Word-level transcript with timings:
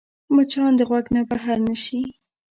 مچان 0.35 0.71
د 0.77 0.81
غوږ 0.89 1.05
نه 1.15 1.21
بهر 1.29 1.57
نه 1.67 1.75
شي 1.83 2.01